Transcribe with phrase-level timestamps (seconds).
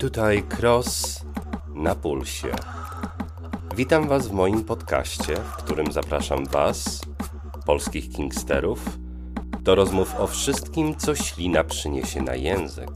[0.00, 1.24] Tutaj Cross
[1.74, 2.48] na pulsie.
[3.76, 7.00] Witam Was w moim podcaście, w którym zapraszam Was,
[7.66, 8.98] polskich kingsterów,
[9.60, 12.90] do rozmów o wszystkim, co ślina przyniesie na język.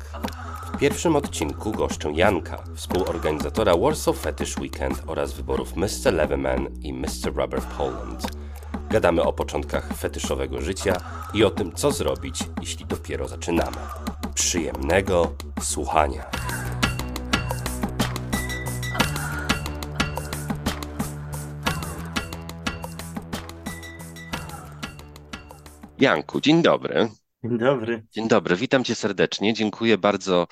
[0.75, 6.14] W pierwszym odcinku goszczę Janka, współorganizatora Warsaw Fetish Weekend oraz wyborów Mr.
[6.14, 7.36] Leatherman i Mr.
[7.36, 8.27] Rubber Poland.
[8.91, 10.96] Gadamy o początkach fetyszowego życia
[11.34, 13.77] i o tym, co zrobić, jeśli dopiero zaczynamy.
[14.34, 16.24] Przyjemnego słuchania.
[26.04, 27.08] Janku, dzień dobry.
[27.44, 28.06] Dzień dobry.
[28.12, 29.54] Dzień dobry, witam cię serdecznie.
[29.54, 30.46] Dziękuję bardzo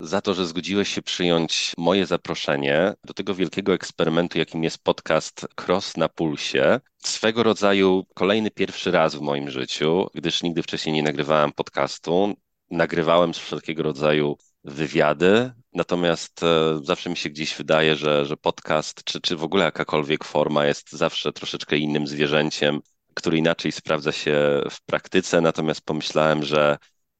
[0.00, 5.46] za to, że zgodziłeś się przyjąć moje zaproszenie do tego wielkiego eksperymentu, jakim jest podcast
[5.66, 6.80] Cross na Pulsie.
[6.98, 12.34] Swego rodzaju kolejny pierwszy raz w moim życiu, gdyż nigdy wcześniej nie nagrywałem podcastu.
[12.70, 19.20] Nagrywałem wszelkiego rodzaju wywiady, natomiast e, zawsze mi się gdzieś wydaje, że, że podcast, czy,
[19.20, 22.80] czy w ogóle jakakolwiek forma jest zawsze troszeczkę innym zwierzęciem,
[23.16, 26.78] który inaczej sprawdza się w praktyce, natomiast pomyślałem, że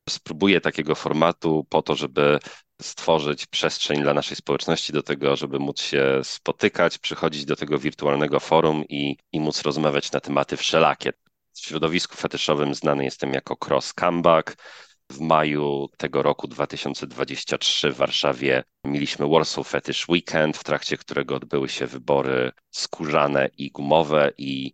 [0.09, 2.39] spróbuję takiego formatu po to, żeby
[2.83, 8.41] stworzyć przestrzeń dla naszej społeczności do tego, żeby móc się spotykać, przychodzić do tego wirtualnego
[8.41, 11.13] forum i, i móc rozmawiać na tematy wszelakie.
[11.53, 14.57] W środowisku fetyszowym znany jestem jako Cross Comeback.
[15.13, 21.69] W maju tego roku 2023 w Warszawie mieliśmy Warsaw Fetish Weekend, w trakcie którego odbyły
[21.69, 24.73] się wybory skórzane i gumowe i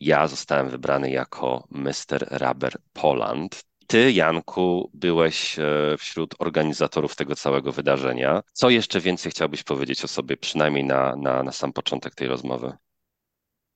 [0.00, 2.26] ja zostałem wybrany jako Mr.
[2.30, 3.64] Rubber Poland.
[3.86, 8.42] Ty, Janku, byłeś e, wśród organizatorów tego całego wydarzenia.
[8.52, 12.72] Co jeszcze więcej chciałbyś powiedzieć o sobie, przynajmniej na, na, na sam początek tej rozmowy?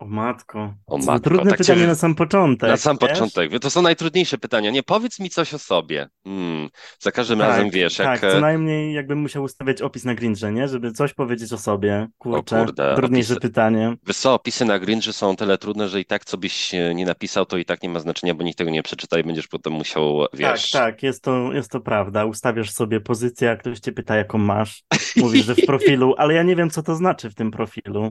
[0.05, 0.75] O matko.
[0.87, 2.71] O matko, trudne tak pytanie cię- na sam początek.
[2.71, 3.11] Na sam wiesz?
[3.11, 3.59] początek.
[3.61, 4.71] To są najtrudniejsze pytania.
[4.71, 6.09] Nie, powiedz mi coś o sobie.
[6.27, 6.69] Mm,
[7.01, 8.21] za każdym Tak, razem wiesz, jak.
[8.21, 10.69] Tak, co najmniej jakbym musiał ustawiać opis na Grinche, nie?
[10.69, 12.07] Żeby coś powiedzieć o sobie.
[12.19, 13.97] Kurczę, O kurde, trudniejsze opisy- pytanie.
[14.07, 17.07] Wiesz co, opisy na Grinży są tyle trudne, że i tak co byś e, nie
[17.07, 19.73] napisał, to i tak nie ma znaczenia, bo nikt tego nie przeczyta i będziesz potem
[19.73, 20.71] musiał, wiesz...
[20.71, 22.25] Tak, tak, jest to, jest to prawda.
[22.25, 24.83] Ustawiasz sobie pozycję, a ktoś cię pyta, jaką masz.
[25.17, 28.11] Mówisz, że w profilu, ale ja nie wiem, co to znaczy w tym profilu.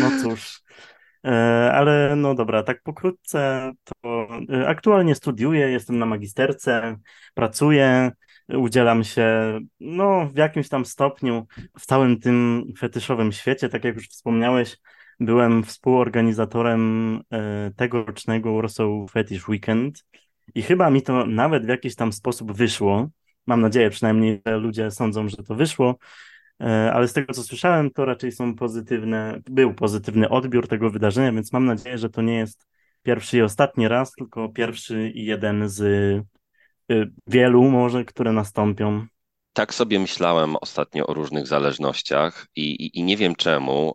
[0.00, 0.60] No cóż.
[1.24, 6.96] E, Ale no dobra, tak pokrótce to e, aktualnie studiuję, jestem na magisterce,
[7.34, 8.12] pracuję,
[8.48, 11.46] udzielam się no w jakimś tam stopniu
[11.78, 14.76] w całym tym fetyszowym świecie, tak jak już wspomniałeś,
[15.20, 20.04] byłem współorganizatorem e, tegorocznego Warsaw Fetish Weekend
[20.54, 23.08] i chyba mi to nawet w jakiś tam sposób wyszło.
[23.46, 25.96] Mam nadzieję przynajmniej, że ludzie sądzą, że to wyszło.
[26.60, 31.32] E, ale z tego co słyszałem, to raczej są pozytywne, był pozytywny odbiór tego wydarzenia,
[31.32, 32.66] więc mam nadzieję, że to nie jest
[33.02, 35.80] pierwszy i ostatni raz, tylko pierwszy i jeden z
[36.90, 39.06] y, wielu może, które nastąpią.
[39.52, 43.94] Tak sobie myślałem ostatnio o różnych zależnościach i, i, i nie wiem czemu,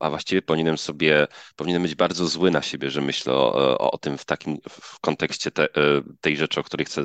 [0.00, 1.26] a właściwie powinienem sobie,
[1.56, 5.00] powinienem być bardzo zły na siebie, że myślę o, o, o tym w takim, w
[5.00, 5.68] kontekście te, e,
[6.20, 7.02] tej rzeczy, o której chcę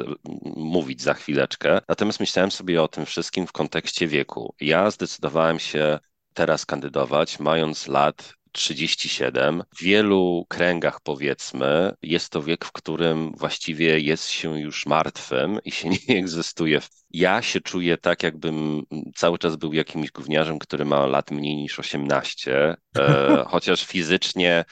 [0.55, 1.79] mówić za chwileczkę.
[1.87, 4.55] Natomiast myślałem sobie o tym wszystkim w kontekście wieku.
[4.61, 5.99] Ja zdecydowałem się
[6.33, 9.63] teraz kandydować, mając lat 37.
[9.75, 15.71] W wielu kręgach, powiedzmy, jest to wiek, w którym właściwie jest się już martwym i
[15.71, 16.81] się nie egzystuje.
[17.11, 18.83] Ja się czuję tak, jakbym
[19.15, 24.65] cały czas był jakimś gówniarzem, który ma lat mniej niż 18, e, chociaż fizycznie.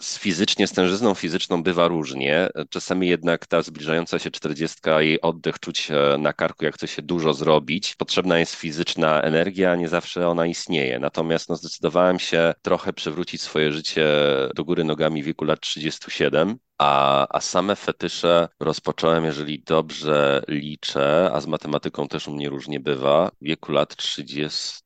[0.00, 2.48] Z fizycznie, z tężyzną fizyczną bywa różnie.
[2.70, 7.02] Czasami jednak ta zbliżająca się 40, jej oddech czuć e, na karku, jak chce się
[7.02, 7.94] dużo zrobić.
[7.94, 10.98] Potrzebna jest fizyczna energia, nie zawsze ona istnieje.
[10.98, 14.06] Natomiast no, zdecydowałem się trochę przywrócić swoje życie
[14.54, 16.58] do góry nogami w wieku lat 37.
[16.78, 22.80] A, a same fetysze rozpocząłem, jeżeli dobrze liczę, a z matematyką też u mnie różnie
[22.80, 24.80] bywa, w wieku lat 30,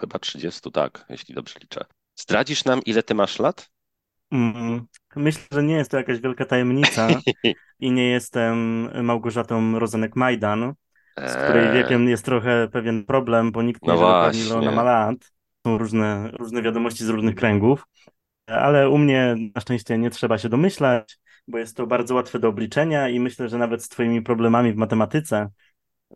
[0.00, 1.84] chyba 30, tak, jeśli dobrze liczę.
[2.16, 3.70] Zdradzisz nam, ile ty masz lat?
[4.32, 4.86] Mm,
[5.16, 7.08] Myślę, że nie jest to jakaś wielka tajemnica
[7.80, 10.72] i nie jestem Małgorzatą Rozenek-Majdan,
[11.26, 14.56] z której Eee, wiekiem jest trochę pewien problem, bo nikt nie No wie dokładnie, ile
[14.56, 15.16] ona ma lat.
[15.66, 17.84] Są różne, różne wiadomości z różnych kręgów,
[18.46, 21.18] ale u mnie na szczęście nie trzeba się domyślać,
[21.48, 24.76] bo jest to bardzo łatwe do obliczenia i myślę, że nawet z twoimi problemami w
[24.76, 25.48] matematyce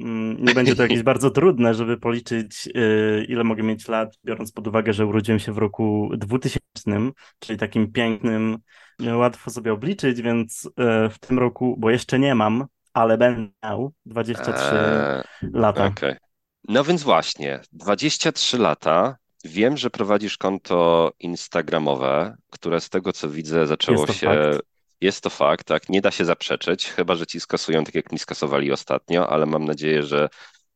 [0.00, 4.66] nie będzie to jakieś bardzo trudne, żeby policzyć, y, ile mogę mieć lat, biorąc pod
[4.66, 8.58] uwagę, że urodziłem się w roku 2000, czyli takim pięknym,
[9.02, 10.70] y, łatwo sobie obliczyć, więc y,
[11.10, 15.22] w tym roku, bo jeszcze nie mam, ale będę miał 23 Eee,
[15.52, 15.86] lata.
[15.86, 16.14] Okej.
[16.68, 19.16] No więc właśnie, 23 lata.
[19.44, 24.26] Wiem, że prowadzisz konto instagramowe, które z tego co widzę zaczęło się.
[24.26, 24.62] fakt.
[25.00, 28.18] Jest to fakt, tak, nie da się zaprzeczyć, chyba że ci skasują tak jak mi
[28.18, 30.28] skasowali ostatnio, ale mam nadzieję, że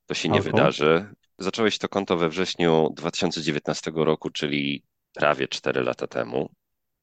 [0.06, 0.42] to się nie Albo?
[0.42, 1.14] wydarzy.
[1.38, 6.50] zacząłeś to konto we wrześniu 2019 roku, czyli prawie 4 lata temu.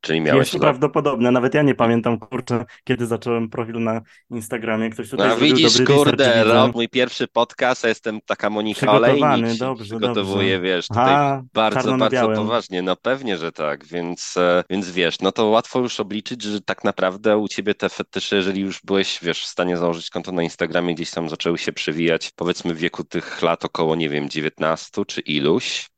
[0.02, 4.02] Czyli miałeś Jest to prawdopodobne, nawet ja nie pamiętam, kurczę, kiedy zacząłem profil na
[4.32, 4.90] Instagramie.
[4.90, 9.58] Ktoś tutaj no, widzisz, dobry kurde, rok, mój pierwszy podcast, a jestem taka Monika Olejnik,
[9.60, 10.62] dobrze, przygotowuję, dobrze.
[10.62, 15.32] wiesz, tutaj a, bardzo, bardzo poważnie, no pewnie, że tak, więc, e, więc wiesz, no
[15.32, 19.44] to łatwo już obliczyć, że tak naprawdę u ciebie te fetysze, jeżeli już byłeś, wiesz,
[19.44, 23.42] w stanie założyć konto na Instagramie, gdzieś tam zaczęły się przewijać, powiedzmy w wieku tych
[23.42, 25.90] lat około, nie wiem, 19 czy iluś,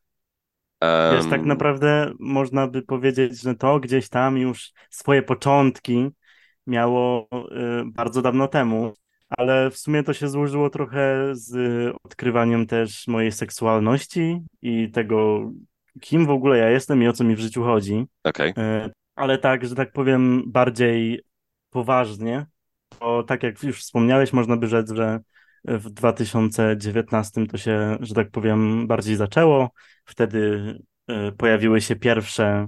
[1.11, 6.09] Wiesz, tak naprawdę można by powiedzieć, że to gdzieś tam już swoje początki
[6.67, 8.93] miało y, bardzo dawno temu,
[9.29, 11.55] ale w sumie to się złożyło trochę z
[12.03, 15.51] odkrywaniem też mojej seksualności i tego,
[16.01, 18.05] kim w ogóle ja jestem i o co mi w życiu chodzi.
[18.23, 18.53] Okay.
[19.15, 21.21] Ale tak, że tak powiem, bardziej
[21.69, 22.45] poważnie,
[22.99, 25.19] bo tak jak już wspomniałeś, można by rzec, że
[25.65, 29.69] w 2019 to się, że tak powiem, bardziej zaczęło.
[30.05, 30.73] Wtedy
[31.07, 32.67] e, pojawiły się pierwsze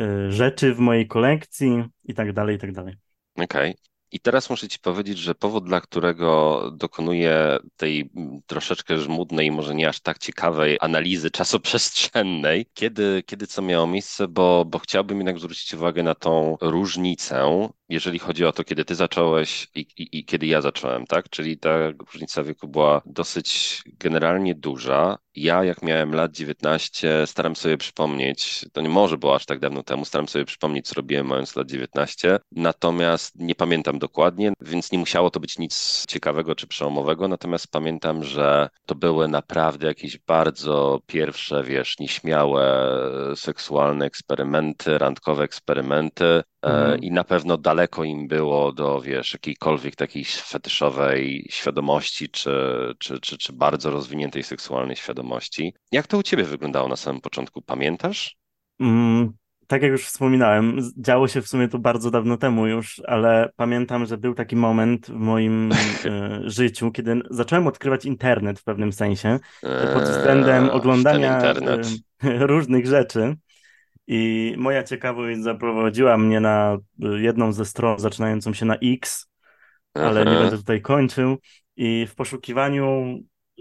[0.00, 2.94] e, rzeczy w mojej kolekcji i tak dalej, i tak dalej.
[3.36, 3.70] Okej.
[3.70, 3.92] Okay.
[4.12, 8.10] I teraz muszę Ci powiedzieć, że powód, dla którego dokonuję tej
[8.46, 14.64] troszeczkę żmudnej, może nie aż tak ciekawej analizy czasoprzestrzennej, kiedy, kiedy co miało miejsce, bo,
[14.64, 19.68] bo chciałbym jednak zwrócić uwagę na tą różnicę jeżeli chodzi o to, kiedy ty zacząłeś
[19.74, 21.28] i, i, i, kiedy ja zacząłem, tak?
[21.28, 25.18] Czyli ta różnica wieku była dosyć generalnie duża.
[25.34, 29.82] Ja, jak miałem lat 19, staram sobie przypomnieć, to nie może było aż tak dawno
[29.82, 34.98] temu, staram sobie przypomnieć, co robiłem mając lat 19, natomiast nie pamiętam dokładnie, więc nie
[34.98, 41.00] musiało to być nic ciekawego czy przełomowego, natomiast pamiętam, że to były naprawdę jakieś bardzo
[41.06, 42.92] pierwsze, wiesz, nieśmiałe
[43.36, 47.00] seksualne eksperymenty, randkowe eksperymenty, Mhm.
[47.00, 52.50] I na pewno daleko im było do, wiesz, jakiejkolwiek takiej fetyszowej świadomości, czy,
[52.98, 55.74] czy, czy, czy bardzo rozwiniętej seksualnej świadomości.
[55.92, 57.62] Jak to u ciebie wyglądało na samym początku?
[57.62, 58.36] Pamiętasz?
[58.80, 59.32] Mm,
[59.66, 64.06] tak jak już wspominałem, działo się w sumie to bardzo dawno temu już, ale pamiętam,
[64.06, 65.76] że był taki moment w moim e,
[66.50, 69.38] życiu, kiedy zacząłem odkrywać internet w pewnym sensie
[69.94, 71.56] pod względem eee, oglądania e,
[72.46, 73.36] różnych rzeczy.
[74.14, 79.30] I moja ciekawość zaprowadziła mnie na jedną ze stron zaczynającą się na X,
[79.94, 81.36] ale nie będę tutaj kończył.
[81.76, 83.18] I w poszukiwaniu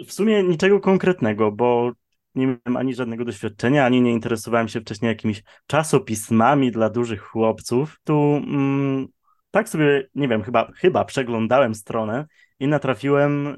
[0.07, 1.91] w sumie niczego konkretnego, bo
[2.35, 7.99] nie miałem ani żadnego doświadczenia, ani nie interesowałem się wcześniej jakimiś czasopismami dla dużych chłopców.
[8.03, 9.07] Tu mm,
[9.51, 12.25] tak sobie, nie wiem, chyba, chyba przeglądałem stronę
[12.59, 13.57] i natrafiłem y,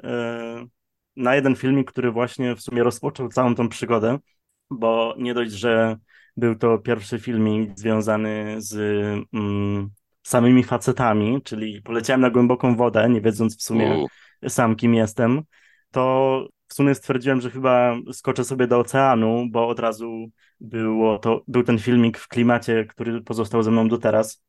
[1.15, 4.17] na jeden filmik, który właśnie w sumie rozpoczął całą tą przygodę,
[4.69, 5.97] bo nie dość, że
[6.37, 8.75] był to pierwszy filmik związany z
[9.33, 9.89] mm,
[10.23, 14.05] samymi facetami, czyli poleciałem na głęboką wodę, nie wiedząc w sumie
[14.43, 14.49] U.
[14.49, 15.41] sam kim jestem.
[15.91, 21.43] To w sumie stwierdziłem, że chyba skoczę sobie do oceanu, bo od razu było to,
[21.47, 24.43] był ten filmik w klimacie, który pozostał ze mną do teraz.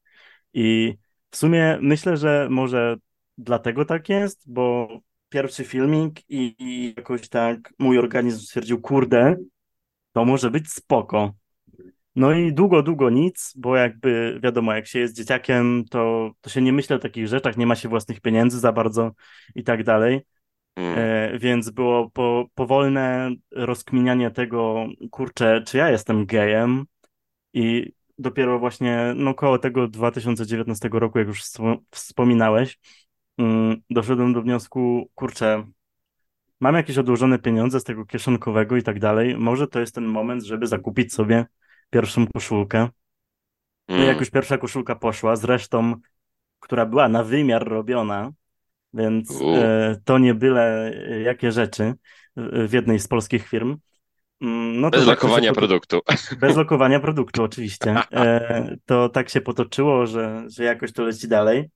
[0.55, 0.95] I
[1.31, 2.97] w sumie myślę, że może
[3.39, 4.89] dlatego tak jest, bo
[5.29, 9.37] pierwszy filmik i, i jakoś tak mój organizm stwierdził, kurde,
[10.13, 11.33] to może być spoko.
[12.17, 16.63] No i długo, długo nic, bo jakby wiadomo, jak się jest dzieciakiem, to, to się
[16.63, 19.13] nie myśli o takich rzeczach, nie ma się własnych pieniędzy za bardzo
[19.55, 20.21] i tak dalej.
[20.77, 20.99] Mm.
[20.99, 26.85] E, więc było po, powolne rozkminianie tego, kurczę, czy ja jestem gejem
[27.53, 31.43] i dopiero właśnie no koło tego 2019 roku, jak już
[31.91, 32.79] wspominałeś,
[33.39, 35.67] mm, doszedłem do wniosku, kurczę,
[36.61, 40.43] mam jakieś odłożone pieniądze z tego kieszonkowego i tak dalej, może to jest ten moment,
[40.45, 41.47] żeby zakupić sobie
[41.95, 42.89] pierwszą koszulkę.
[43.89, 44.09] No mm.
[44.09, 45.95] jak już pierwsza koszulka poszła, zresztą,
[46.61, 48.31] która była na wymiar robiona,
[48.95, 51.95] więc e, to nie byle e, jakie rzeczy
[52.37, 53.77] w jednej z polskich firm.
[54.41, 56.01] Mm, no bez tak lokowania produktu.
[56.41, 57.95] Bez lokowania produktu, oczywiście.
[58.13, 61.71] E, to tak się potoczyło, że, że jakoś to leci dalej.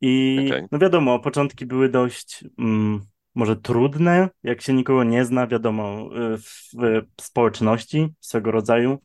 [0.00, 0.68] I okay.
[0.72, 3.00] no wiadomo, początki były dość mm,
[3.34, 6.72] może trudne, jak się nikogo nie zna, wiadomo, y, w,
[7.18, 8.98] w społeczności swego rodzaju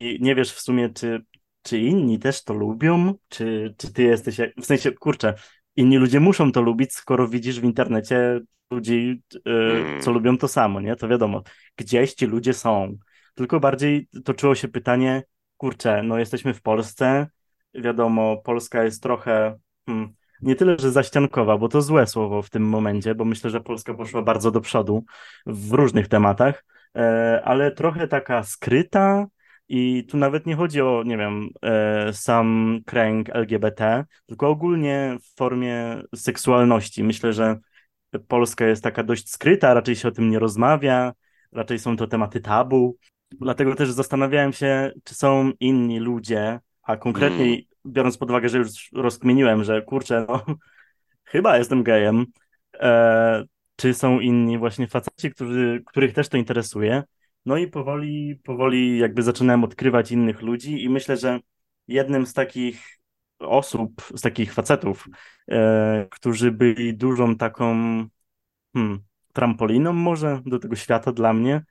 [0.00, 1.24] i nie wiesz w sumie, czy,
[1.62, 5.34] czy inni też to lubią, czy, czy ty jesteś, w sensie, kurczę,
[5.76, 10.80] inni ludzie muszą to lubić, skoro widzisz w internecie ludzi, yy, co lubią to samo,
[10.80, 10.96] nie?
[10.96, 11.42] To wiadomo,
[11.76, 12.96] gdzieś ci ludzie są.
[13.34, 15.22] Tylko bardziej toczyło się pytanie,
[15.56, 17.26] kurczę, no jesteśmy w Polsce,
[17.74, 19.58] wiadomo, Polska jest trochę...
[19.86, 23.60] Hmm, nie tyle, że zaściankowa, bo to złe słowo w tym momencie, bo myślę, że
[23.60, 25.04] Polska poszła bardzo do przodu
[25.46, 26.64] w różnych tematach,
[27.44, 29.26] ale trochę taka skryta
[29.68, 35.36] i tu nawet nie chodzi o, nie wiem, e, sam kręg LGBT, tylko ogólnie w
[35.36, 37.04] formie seksualności.
[37.04, 37.56] Myślę, że
[38.28, 41.12] Polska jest taka dość skryta, raczej się o tym nie rozmawia,
[41.52, 42.96] raczej są to tematy tabu.
[43.30, 47.60] Dlatego też zastanawiałem się, czy są inni ludzie, a konkretnie mm.
[47.86, 50.44] biorąc pod uwagę, że już rozkminiłem, że kurczę, no
[51.32, 52.26] chyba jestem gejem,
[52.74, 53.44] e,
[53.78, 57.02] czy są inni właśnie faceci, którzy, których też to interesuje.
[57.46, 61.40] No i powoli, powoli jakby zaczynałem odkrywać innych ludzi i myślę, że
[61.88, 62.98] jednym z takich
[63.38, 65.08] osób, z takich facetów,
[65.50, 67.74] e, którzy byli dużą taką
[68.74, 69.00] hmm,
[69.32, 71.64] trampoliną może do tego świata dla mnie,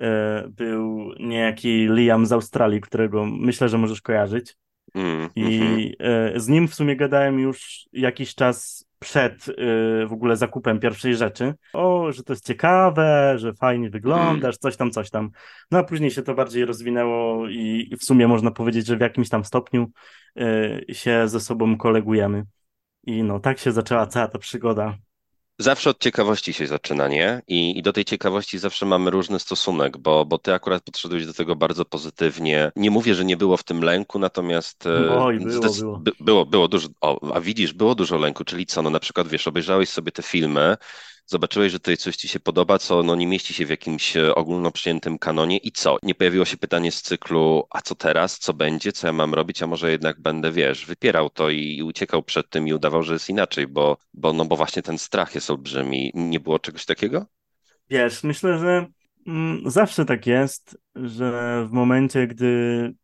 [0.00, 4.56] e, był niejaki Liam z Australii, którego myślę, że możesz kojarzyć.
[4.94, 6.34] Mm, I mm-hmm.
[6.36, 9.54] e, z nim w sumie gadałem już jakiś czas przed y,
[10.06, 11.54] w ogóle zakupem pierwszej rzeczy.
[11.72, 15.30] O, że to jest ciekawe, że fajnie wyglądasz, coś tam, coś tam.
[15.70, 19.28] No a później się to bardziej rozwinęło i w sumie można powiedzieć, że w jakimś
[19.28, 19.90] tam stopniu
[20.40, 22.44] y, się ze sobą kolegujemy.
[23.06, 24.96] I no, tak się zaczęła cała ta przygoda.
[25.60, 27.42] Zawsze od ciekawości się zaczyna, nie?
[27.48, 31.34] I, I, do tej ciekawości zawsze mamy różny stosunek, bo, bo ty akurat podszedłeś do
[31.34, 32.72] tego bardzo pozytywnie.
[32.76, 36.02] Nie mówię, że nie było w tym lęku, natomiast e, Oj, było, było.
[36.20, 39.48] było, było dużo, o, a widzisz, było dużo lęku, czyli co, no na przykład wiesz,
[39.48, 40.76] obejrzałeś sobie te filmy,
[41.28, 44.34] zobaczyłeś, że tutaj coś ci się podoba, co no, nie mieści się w jakimś e,
[44.34, 45.96] ogólno przyjętym kanonie i co?
[46.02, 49.62] Nie pojawiło się pytanie z cyklu, a co teraz, co będzie, co ja mam robić,
[49.62, 53.12] a może jednak będę, wiesz, wypierał to i, i uciekał przed tym i udawał, że
[53.12, 56.10] jest inaczej, bo, bo, no, bo właśnie ten strach jest olbrzymi.
[56.14, 57.26] Nie było czegoś takiego?
[57.90, 58.86] Wiesz, myślę, że
[59.26, 62.94] mm, zawsze tak jest, że w momencie, gdy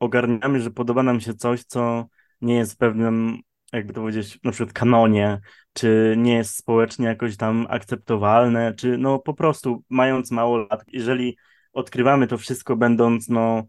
[0.00, 2.06] ogarniamy, że podoba nam się coś, co
[2.40, 3.42] nie jest w pewnym
[3.74, 5.40] jakby to powiedzieć, na przykład kanonie,
[5.74, 11.36] czy nie jest społecznie jakoś tam akceptowalne, czy no po prostu mając mało lat, jeżeli
[11.72, 13.64] odkrywamy to wszystko będąc no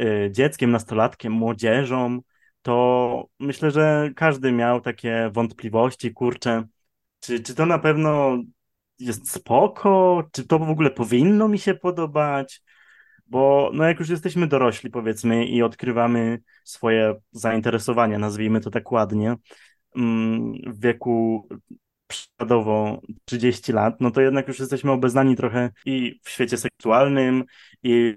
[0.00, 2.20] y, dzieckiem, nastolatkiem, młodzieżą,
[2.62, 6.66] to myślę, że każdy miał takie wątpliwości, kurczę,
[7.20, 8.38] czy, czy to na pewno
[8.98, 12.62] jest spoko, czy to w ogóle powinno mi się podobać,
[13.26, 19.36] bo no jak już jesteśmy dorośli, powiedzmy, i odkrywamy swoje zainteresowania, nazwijmy to tak ładnie,
[20.66, 21.48] w wieku
[22.06, 27.44] przykładowo 30 lat, no to jednak już jesteśmy obeznani trochę i w świecie seksualnym,
[27.82, 28.16] i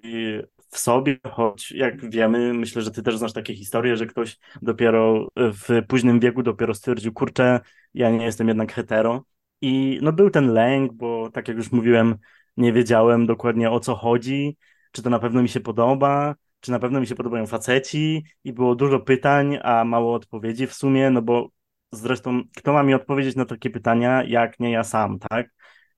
[0.72, 5.28] w sobie, choć jak wiemy, myślę, że ty też znasz takie historie, że ktoś dopiero
[5.36, 7.60] w późnym wieku dopiero stwierdził, kurczę,
[7.94, 9.24] ja nie jestem jednak hetero.
[9.62, 12.16] I no był ten lęk, bo tak jak już mówiłem,
[12.58, 14.58] nie wiedziałem dokładnie o co chodzi,
[14.92, 18.54] czy to na pewno mi się podoba, czy na pewno mi się podobają faceci i
[18.54, 21.50] było dużo pytań, a mało odpowiedzi w sumie, no bo
[21.92, 25.50] zresztą kto ma mi odpowiedzieć na takie pytania, jak nie ja sam, tak?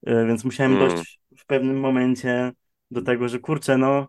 [0.06, 0.90] E, więc musiałem hmm.
[0.90, 2.52] dojść w pewnym momencie
[2.92, 4.08] do tego, że kurczę, no,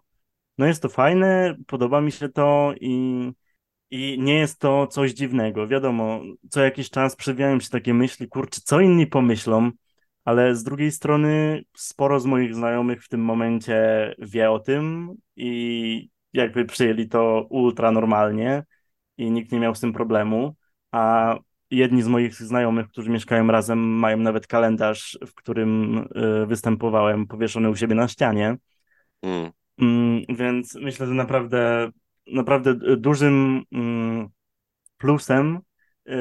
[0.58, 3.30] no jest to fajne, podoba mi się to i,
[3.90, 5.68] i nie jest to coś dziwnego.
[5.68, 6.20] Wiadomo,
[6.50, 9.70] co jakiś czas przewijają się takie myśli, kurczę, co inni pomyślą,
[10.24, 16.10] ale z drugiej strony sporo z moich znajomych w tym momencie wie o tym i
[16.32, 18.64] jakby przyjęli to ultra normalnie
[19.16, 20.56] i nikt nie miał z tym problemu,
[20.90, 21.36] a
[21.72, 25.98] jedni z moich znajomych, którzy mieszkają razem, mają nawet kalendarz, w którym
[26.42, 28.56] y, występowałem, powieszony u siebie na ścianie.
[29.22, 29.50] Mm.
[29.80, 31.90] Mm, więc myślę, że naprawdę,
[32.26, 34.28] naprawdę dużym mm,
[34.98, 35.58] plusem
[36.08, 36.12] y,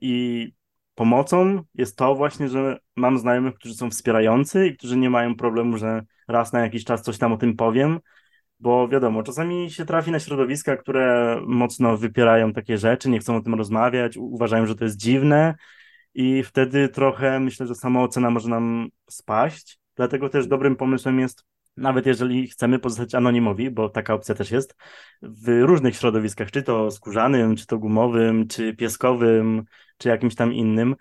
[0.00, 0.46] i
[0.94, 5.78] pomocą jest to właśnie, że mam znajomych, którzy są wspierający i którzy nie mają problemu,
[5.78, 8.00] że raz na jakiś czas coś tam o tym powiem,
[8.60, 13.40] bo wiadomo, czasami się trafi na środowiska, które mocno wypierają takie rzeczy, nie chcą o
[13.40, 15.54] tym rozmawiać, uważają, że to jest dziwne
[16.14, 19.78] i wtedy trochę myślę, że sama ocena może nam spaść.
[19.96, 21.44] Dlatego też dobrym pomysłem jest,
[21.76, 24.74] nawet jeżeli chcemy pozostać anonimowi, bo taka opcja też jest,
[25.22, 29.64] w różnych środowiskach, czy to skórzanym, czy to gumowym, czy pieskowym,
[29.98, 30.96] czy jakimś tam innym,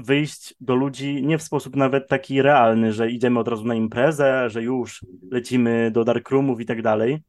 [0.00, 4.50] wyjść do ludzi nie w sposób nawet taki realny, że idziemy od razu na imprezę,
[4.50, 7.22] że już lecimy do darkroomów i tak dalej,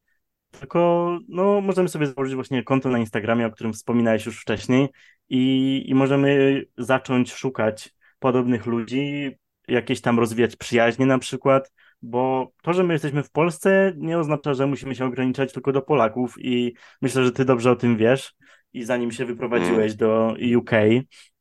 [0.50, 4.88] tylko no, możemy sobie założyć właśnie konto na Instagramie, o którym wspominałeś już wcześniej
[5.28, 9.30] i, i możemy zacząć szukać podobnych ludzi,
[9.68, 14.54] jakieś tam rozwijać przyjaźnie na przykład, bo to, że my jesteśmy w Polsce nie oznacza,
[14.54, 18.34] że musimy się ograniczać tylko do Polaków i myślę, że ty dobrze o tym wiesz
[18.72, 19.96] i zanim się wyprowadziłeś mm.
[19.96, 20.70] do UK,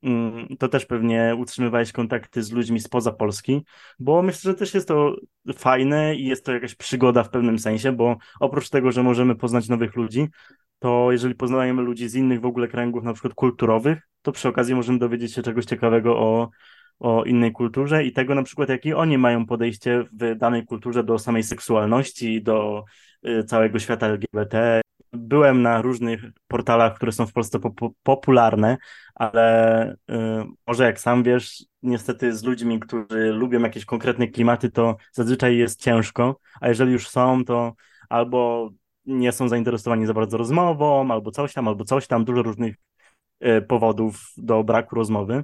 [0.03, 3.65] mm, to też pewnie utrzymywałeś kontakty z ludźmi spoza Polski,
[3.99, 5.15] bo myślę, że też jest to
[5.57, 9.69] fajne i jest to jakaś przygoda w pewnym sensie, bo oprócz tego, że możemy poznać
[9.69, 10.27] nowych ludzi,
[10.79, 14.75] to jeżeli poznajemy ludzi z innych w ogóle kręgów, na przykład kulturowych, to przy okazji
[14.75, 16.49] możemy dowiedzieć się czegoś ciekawego o,
[16.99, 21.19] o innej kulturze i tego na przykład, jakie oni mają podejście w danej kulturze do
[21.19, 22.83] samej seksualności, do
[23.27, 24.80] y, całego świata LGBT
[25.13, 27.59] byłem na różnych portalach, które są w Polsce
[28.03, 28.77] popularne,
[29.15, 29.95] ale y,
[30.67, 35.81] może jak sam wiesz, niestety z ludźmi, którzy lubią jakieś konkretne klimaty, to zazwyczaj jest
[35.81, 37.73] ciężko, a jeżeli już są, to
[38.09, 38.69] albo
[39.05, 42.75] nie są zainteresowani za bardzo rozmową, albo coś tam, albo coś tam, dużo różnych
[43.45, 45.43] y, powodów do braku rozmowy.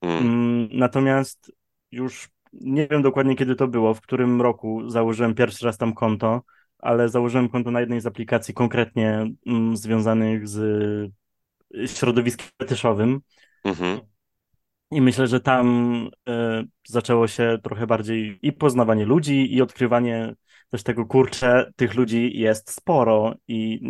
[0.00, 0.18] Mm.
[0.18, 0.68] mm.
[0.72, 1.52] Natomiast
[1.92, 6.42] już nie wiem dokładnie kiedy to było, w którym roku założyłem pierwszy raz tam konto,
[6.86, 11.12] ale założyłem konto na jednej z aplikacji konkretnie mm, związanych z
[11.86, 13.20] środowiskiem fetyszowym.
[13.64, 14.00] Mhm.
[14.90, 15.66] I myślę, że tam
[16.28, 16.32] y,
[16.88, 20.34] zaczęło się trochę bardziej i poznawanie ludzi, i odkrywanie
[20.70, 23.80] też tego, kurczę, tych ludzi jest sporo i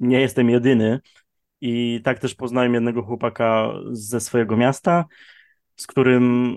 [0.00, 1.00] nie jestem jedyny.
[1.60, 5.04] I tak też poznałem jednego chłopaka ze swojego miasta,
[5.76, 6.56] z którym,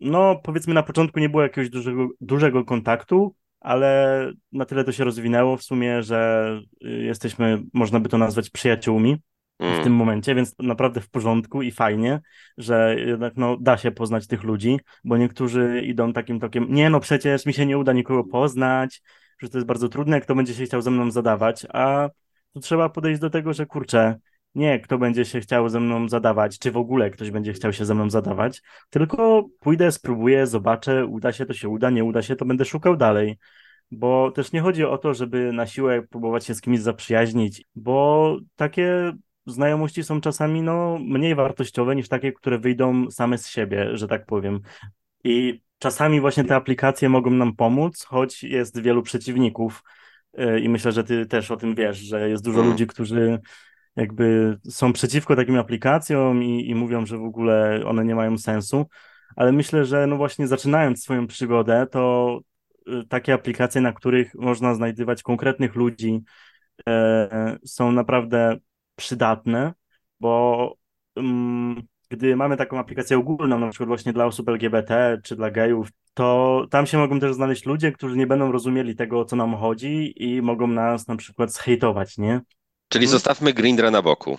[0.00, 5.04] no powiedzmy na początku nie było jakiegoś dużego, dużego kontaktu, ale na tyle to się
[5.04, 9.16] rozwinęło w sumie, że y, jesteśmy, można by to nazwać przyjaciółmi
[9.60, 9.84] w mm.
[9.84, 12.20] tym momencie, więc naprawdę w porządku i fajnie,
[12.58, 17.00] że jednak no, da się poznać tych ludzi, bo niektórzy idą takim tokiem, nie no
[17.00, 19.02] przecież mi się nie uda nikogo poznać,
[19.42, 22.08] że to jest bardzo trudne, kto będzie się chciał ze mną zadawać, a
[22.54, 24.18] tu trzeba podejść do tego, że kurczę,
[24.54, 27.84] nie kto będzie się chciał ze mną zadawać, czy w ogóle ktoś będzie chciał się
[27.84, 32.36] ze mną zadawać, tylko pójdę, spróbuję, zobaczę, uda się, to się uda, nie uda się,
[32.36, 33.38] to będę szukał dalej.
[33.90, 38.36] Bo też nie chodzi o to, żeby na siłę próbować się z kimś zaprzyjaźnić, bo
[38.56, 39.12] takie
[39.46, 44.26] znajomości są czasami no, mniej wartościowe niż takie, które wyjdą same z siebie, że tak
[44.26, 44.60] powiem.
[45.24, 49.82] I czasami właśnie te aplikacje mogą nam pomóc, choć jest wielu przeciwników.
[50.40, 52.72] Y, I myślę, że ty też o tym wiesz, że jest dużo mm.
[52.72, 53.40] ludzi, którzy
[53.96, 58.86] jakby są przeciwko takim aplikacjom i, i mówią, że w ogóle one nie mają sensu.
[59.36, 62.40] Ale myślę, że no właśnie zaczynając swoją przygodę, to
[62.88, 66.20] y, takie aplikacje, na których można znajdywać konkretnych ludzi,
[66.88, 68.56] e, są naprawdę
[68.96, 69.72] przydatne,
[70.20, 70.74] bo
[71.16, 75.88] um, gdy mamy taką aplikację ogólną, na przykład właśnie dla osób LGBT czy dla gejów,
[76.14, 79.56] to tam się mogą też znaleźć ludzie, którzy nie będą rozumieli tego, o co nam
[79.56, 82.40] chodzi i mogą nas na przykład zhejtować, nie?
[82.90, 83.12] Czyli hmm.
[83.12, 84.38] zostawmy Grindra na boku.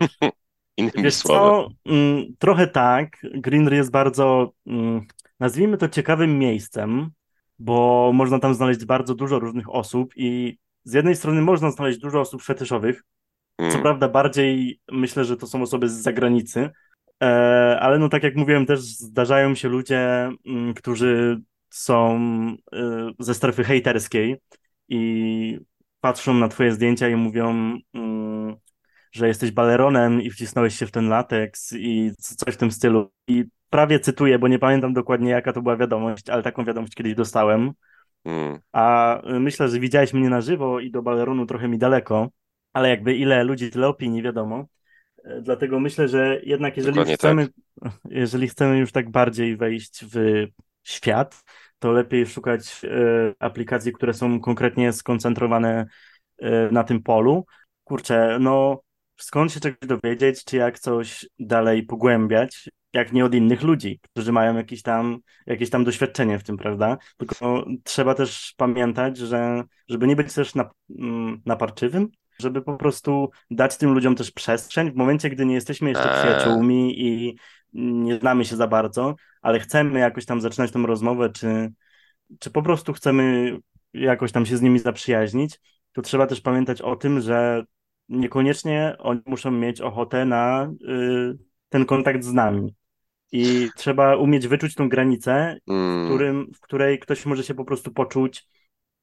[0.76, 1.40] Innymi Wiesz słowy.
[1.40, 1.92] Co?
[1.92, 3.16] Mm, trochę tak.
[3.34, 5.06] Grindr jest bardzo, mm,
[5.40, 7.10] nazwijmy to ciekawym miejscem,
[7.58, 12.20] bo można tam znaleźć bardzo dużo różnych osób i z jednej strony można znaleźć dużo
[12.20, 13.02] osób fetyszowych,
[13.56, 13.82] co hmm.
[13.82, 16.70] prawda bardziej myślę, że to są osoby z zagranicy,
[17.22, 17.26] e,
[17.80, 22.16] ale no tak jak mówiłem też zdarzają się ludzie, mm, którzy są
[22.72, 24.36] e, ze strefy hejterskiej
[24.88, 25.58] i
[26.06, 28.56] patrzą na twoje zdjęcia i mówią, mm,
[29.12, 33.10] że jesteś baleronem i wcisnąłeś się w ten lateks i coś w tym stylu.
[33.28, 37.14] I prawie cytuję, bo nie pamiętam dokładnie jaka to była wiadomość, ale taką wiadomość kiedyś
[37.14, 37.72] dostałem.
[38.24, 38.58] Mm.
[38.72, 42.28] A myślę, że widziałeś mnie na żywo i do baleronu trochę mi daleko,
[42.72, 44.66] ale jakby ile ludzi, tyle opinii, wiadomo.
[45.24, 47.48] E, dlatego myślę, że jednak jeżeli chcemy,
[47.82, 47.92] tak.
[48.22, 50.46] jeżeli chcemy już tak bardziej wejść w
[50.82, 51.44] świat,
[51.78, 55.86] to lepiej szukać e, aplikacji, które są konkretnie skoncentrowane
[56.38, 57.46] e, na tym polu.
[57.84, 58.80] Kurczę, no
[59.16, 64.32] skąd się czegoś dowiedzieć, czy jak coś dalej pogłębiać, jak nie od innych ludzi, którzy
[64.32, 66.98] mają jakieś tam, jakieś tam doświadczenie w tym, prawda?
[67.16, 70.52] Tylko trzeba też pamiętać, że żeby nie być też
[70.98, 72.08] mm, naparczywym,
[72.38, 76.18] żeby po prostu dać tym ludziom też przestrzeń w momencie, gdy nie jesteśmy jeszcze eee.
[76.18, 77.36] przyjaciółmi i
[77.76, 81.72] nie znamy się za bardzo, ale chcemy jakoś tam zaczynać tą rozmowę, czy,
[82.38, 83.56] czy po prostu chcemy
[83.92, 85.60] jakoś tam się z nimi zaprzyjaźnić,
[85.92, 87.64] to trzeba też pamiętać o tym, że
[88.08, 92.74] niekoniecznie oni muszą mieć ochotę na y, ten kontakt z nami.
[93.32, 96.06] I trzeba umieć wyczuć tą granicę, w, mm.
[96.06, 98.46] którym, w której ktoś może się po prostu poczuć,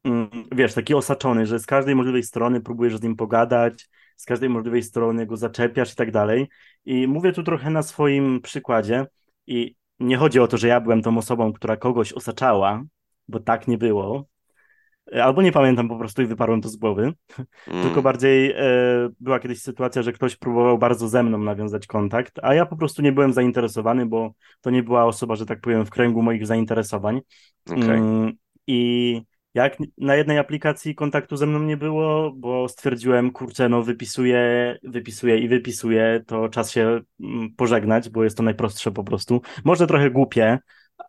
[0.03, 4.49] mm, wiesz, taki osaczony, że z każdej możliwej strony próbujesz z nim pogadać, z każdej
[4.49, 6.47] możliwej strony go zaczepiasz i tak dalej.
[6.86, 9.06] I mówię tu trochę na swoim przykładzie
[9.47, 12.84] i nie chodzi o to, że ja byłem tą osobą, która kogoś osaczała,
[13.28, 14.26] bo tak nie było.
[15.12, 17.13] Albo nie pamiętam po prostu i wyparłem to z głowy.
[17.67, 17.84] Mm.
[17.84, 18.56] Tylko bardziej e,
[19.19, 23.02] była kiedyś sytuacja, że ktoś próbował bardzo ze mną nawiązać kontakt, a ja po prostu
[23.02, 27.21] nie byłem zainteresowany, bo to nie była osoba, że tak powiem, w kręgu moich zainteresowań.
[27.65, 27.84] Okay.
[27.84, 28.34] Mm,
[28.67, 29.21] I
[29.54, 35.38] jak na jednej aplikacji kontaktu ze mną nie było, bo stwierdziłem, kurczę, no wypisuję, wypisuję
[35.38, 39.42] i wypisuję, to czas się mm, pożegnać, bo jest to najprostsze po prostu.
[39.63, 40.60] Może trochę głupie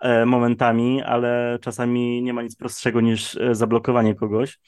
[0.00, 4.58] e, momentami, ale czasami nie ma nic prostszego niż e, zablokowanie kogoś.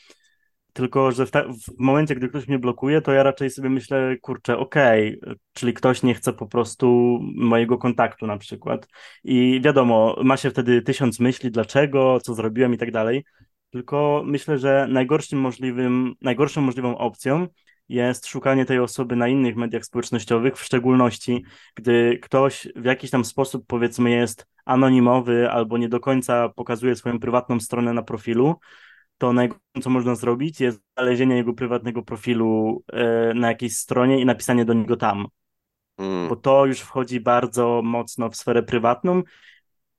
[0.73, 4.17] Tylko, że w, ta, w momencie, gdy ktoś mnie blokuje, to ja raczej sobie myślę,
[4.21, 8.89] kurczę, okej, okay, czyli ktoś nie chce po prostu mojego kontaktu na przykład.
[9.25, 13.25] I wiadomo, ma się wtedy tysiąc myśli, dlaczego, co zrobiłem i tak dalej
[13.71, 17.47] tylko myślę, że najgorszym możliwym, najgorszą możliwą opcją
[17.89, 23.25] jest szukanie tej osoby na innych mediach społecznościowych, w szczególności gdy ktoś w jakiś tam
[23.25, 28.55] sposób, powiedzmy, jest anonimowy albo nie do końca pokazuje swoją prywatną stronę na profilu,
[29.19, 34.25] to najgorsze, co można zrobić, jest znalezienie jego prywatnego profilu e, na jakiejś stronie i
[34.25, 35.27] napisanie do niego tam.
[35.99, 36.29] Mm.
[36.29, 39.23] Bo to już wchodzi bardzo mocno w sferę prywatną,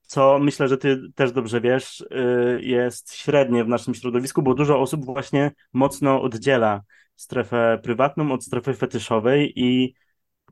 [0.07, 4.79] co myślę, że ty też dobrze wiesz, e, jest średnie w naszym środowisku, bo dużo
[4.79, 6.81] osób właśnie mocno oddziela
[7.15, 9.93] strefę prywatną od strefy fetyszowej i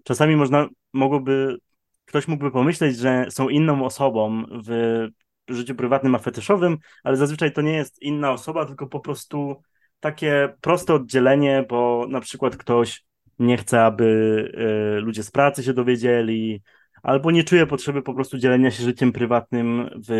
[0.03, 1.57] czasami można, mogłoby,
[2.05, 5.07] ktoś mógłby pomyśleć, że są inną osobą w
[5.49, 9.61] życiu prywatnym a fetyszowym, ale zazwyczaj to nie jest inna osoba, tylko po prostu
[9.99, 13.03] takie proste oddzielenie, bo na przykład ktoś
[13.39, 14.05] nie chce, aby
[14.97, 16.61] y, ludzie z pracy się dowiedzieli,
[17.05, 20.11] albo nie czuje potrzeby po prostu dzielenia się życiem prywatnym w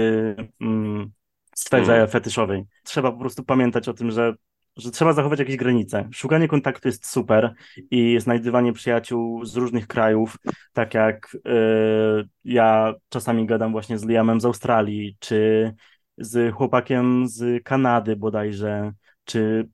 [0.61, 1.11] mm,
[1.55, 2.07] sferze mm.
[2.07, 2.63] fetyszowej.
[2.83, 4.33] Trzeba po prostu pamiętać o tym, że
[4.77, 6.09] że trzeba zachować jakieś granice.
[6.13, 7.53] Szukanie kontaktu jest super
[7.91, 10.37] i znajdywanie przyjaciół z różnych krajów,
[10.73, 15.71] tak jak yy, ja czasami gadam właśnie z Liamem z Australii, czy
[16.17, 18.91] z chłopakiem z Kanady bodajże,
[19.23, 19.69] czy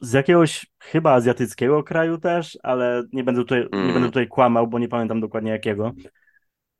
[0.00, 3.86] z jakiegoś chyba azjatyckiego kraju też, ale nie będę tutaj, mm.
[3.86, 5.92] nie będę tutaj kłamał, bo nie pamiętam dokładnie jakiego.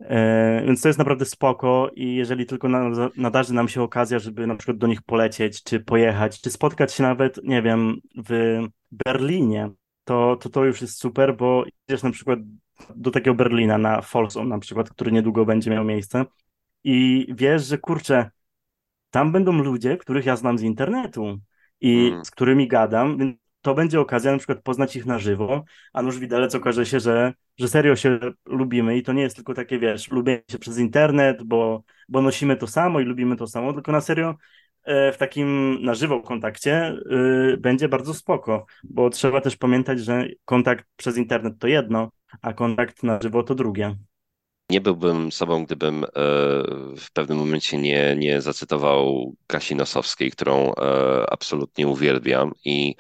[0.01, 2.69] E, więc to jest naprawdę spoko i jeżeli tylko
[3.17, 7.03] nadarzy nam się okazja, żeby na przykład do nich polecieć, czy pojechać, czy spotkać się
[7.03, 7.97] nawet, nie wiem,
[8.29, 8.61] w
[8.91, 9.71] Berlinie,
[10.05, 12.39] to to, to już jest super, bo idziesz na przykład
[12.97, 16.25] do takiego Berlina na Folsom na przykład, który niedługo będzie miał miejsce
[16.85, 18.31] i wiesz, że kurczę,
[19.11, 21.39] tam będą ludzie, których ja znam z internetu
[21.81, 22.25] i hmm.
[22.25, 26.19] z którymi gadam, więc to będzie okazja na przykład poznać ich na żywo, a nuż
[26.19, 30.11] widelec okaże się, że, że serio się lubimy i to nie jest tylko takie, wiesz,
[30.11, 34.01] lubię się przez internet, bo, bo nosimy to samo i lubimy to samo, tylko na
[34.01, 34.35] serio
[34.85, 40.27] e, w takim na żywo kontakcie yy, będzie bardzo spoko, bo trzeba też pamiętać, że
[40.45, 42.11] kontakt przez internet to jedno,
[42.43, 43.97] a kontakt na żywo to drugie.
[44.71, 46.09] Nie byłbym sobą, gdybym e,
[46.97, 50.73] w pewnym momencie nie, nie zacytował Kasi Nosowskiej, którą
[51.31, 52.95] absolutnie uwielbiam i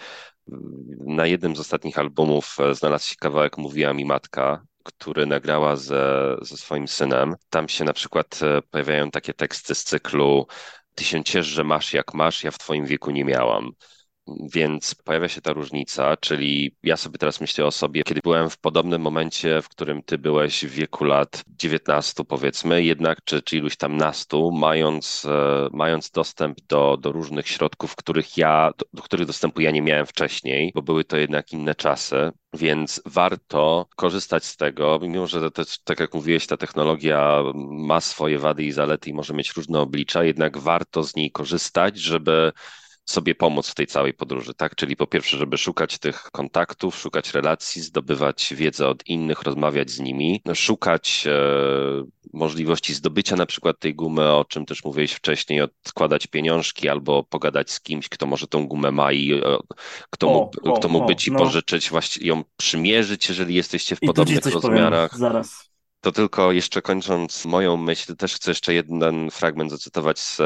[1.01, 6.37] na jednym z ostatnich albumów e, znalazł się kawałek Mówiła mi matka, który nagrała ze,
[6.43, 7.37] ze swoim synem.
[7.51, 10.47] Tam się na przykład e, pojawiają takie teksty z cyklu
[10.95, 13.73] Ty się ciesz, że masz jak masz, ja w twoim wieku nie miałam.
[14.55, 18.59] Więc pojawia się ta różnica, czyli ja sobie teraz myślę o sobie, kiedy byłem w
[18.59, 23.77] podobnym momencie, w którym ty byłeś w wieku lat 19 powiedzmy, jednak czy, czy iluś
[23.77, 29.27] tam nastu, mając, e, mając dostęp do, do różnych środków, których ja, do, do których
[29.27, 32.33] dostępu ja nie miałem wcześniej, bo były to jednak inne czasy.
[32.55, 35.51] Więc warto korzystać z tego, mimo że
[35.85, 40.25] tak jak mówiłeś, ta technologia ma swoje wady i zalety i może mieć różne oblicza,
[40.25, 42.53] jednak warto z niej korzystać, żeby
[43.05, 44.75] sobie pomóc w tej całej podróży, tak?
[44.75, 50.01] Czyli po pierwsze, żeby szukać tych kontaktów, szukać relacji, zdobywać wiedzę od innych, rozmawiać z
[50.01, 51.31] nimi, no, szukać e,
[52.33, 57.71] możliwości zdobycia na przykład tej gumy, o czym też mówiłeś wcześniej, odkładać pieniążki albo pogadać
[57.71, 59.41] z kimś, kto może tą gumę ma i e,
[60.11, 61.39] kto, o, mógł, o, kto mógłby ci no.
[61.39, 65.11] pożyczyć, właśnie ją przymierzyć, jeżeli jesteście w I podobnych rozmiarach.
[65.11, 65.71] Powiem, zaraz.
[66.01, 70.41] To tylko jeszcze kończąc moją myśl, też chcę jeszcze jeden fragment zacytować z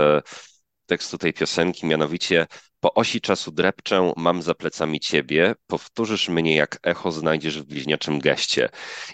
[0.87, 2.47] tekstu tej piosenki, mianowicie
[2.81, 8.19] po osi czasu drepczę, mam za plecami ciebie, powtórzysz mnie jak echo znajdziesz w bliźniaczym
[8.19, 8.69] geście.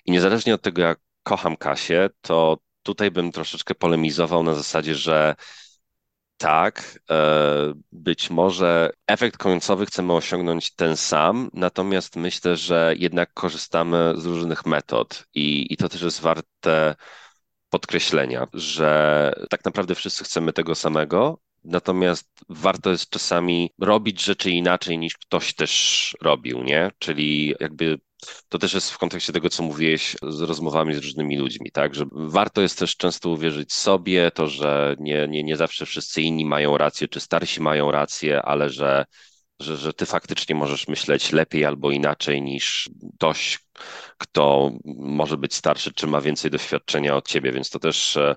[0.04, 5.34] I niezależnie od tego, jak kocham Kasię, to tutaj bym troszeczkę polemizował na zasadzie, że
[6.36, 14.14] tak, e, być może efekt końcowy chcemy osiągnąć ten sam, natomiast myślę, że jednak korzystamy
[14.16, 16.94] z różnych metod i, i to też jest warte
[17.70, 24.98] podkreślenia, że tak naprawdę wszyscy chcemy tego samego, Natomiast warto jest czasami robić rzeczy inaczej
[24.98, 26.90] niż ktoś też robił, nie?
[26.98, 27.98] Czyli jakby
[28.48, 31.94] to też jest w kontekście tego, co mówiłeś z rozmowami z różnymi ludźmi, tak?
[31.94, 36.44] Że warto jest też często uwierzyć sobie, to, że nie, nie, nie zawsze wszyscy inni
[36.44, 39.04] mają rację, czy starsi mają rację, ale że,
[39.60, 43.58] że, że ty faktycznie możesz myśleć lepiej albo inaczej niż ktoś,
[44.18, 48.36] kto może być starszy, czy ma więcej doświadczenia od ciebie, więc to też e,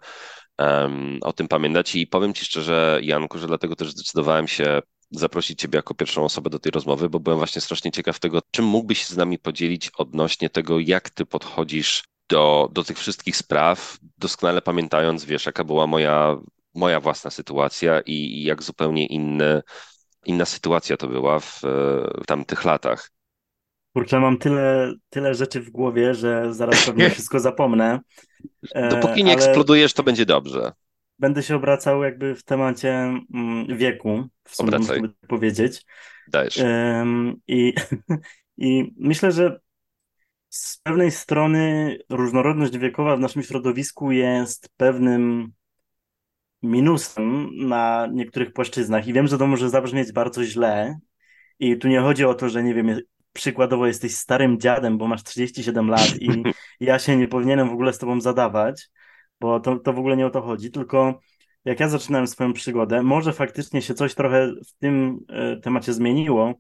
[0.60, 1.96] um, o tym pamiętać.
[1.96, 6.50] I powiem Ci szczerze, Janku, że dlatego też zdecydowałem się zaprosić Ciebie jako pierwszą osobę
[6.50, 9.92] do tej rozmowy, bo byłem właśnie strasznie ciekaw tego, czym mógłbyś się z nami podzielić
[9.98, 15.88] odnośnie tego, jak Ty podchodzisz do, do tych wszystkich spraw, doskonale pamiętając, wiesz, jaka była
[15.88, 16.38] moja,
[16.74, 19.62] moja własna sytuacja i, i jak zupełnie inny,
[20.26, 21.60] inna sytuacja to była w,
[22.22, 23.12] w tamtych latach.
[23.93, 27.99] Kurczę, mam tyle, tyle rzeczy w głowie, że zaraz pewnie wszystko zapomnę.
[28.89, 29.45] Dopóki nie ale...
[29.45, 30.71] eksplodujesz, to będzie dobrze.
[31.19, 32.89] będę się obracał jakby w temacie
[33.34, 35.01] mm, wieku, w sumie Obracaj.
[35.27, 35.86] powiedzieć.
[36.27, 36.60] Dajesz.
[37.47, 37.73] I,
[38.58, 39.60] I myślę, że
[40.49, 45.51] z pewnej strony różnorodność wiekowa w naszym środowisku jest pewnym
[46.63, 49.08] minusem na niektórych płaszczyznach.
[49.08, 50.99] I wiem, że to może zabrzmieć bardzo źle.
[51.60, 52.99] I tu nie chodzi o to, że nie wiem,
[53.34, 56.43] przykładowo jesteś starym dziadem, bo masz 37 lat i
[56.80, 58.89] ja się nie powinienem w ogóle z tobą zadawać,
[59.39, 61.19] bo to, to w ogóle nie o to chodzi, tylko
[61.65, 66.54] jak ja zaczynałem swoją przygodę, może faktycznie się coś trochę w tym e, temacie zmieniło,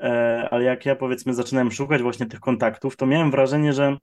[0.00, 3.96] e, ale jak ja powiedzmy zaczynałem szukać właśnie tych kontaktów, to miałem wrażenie, że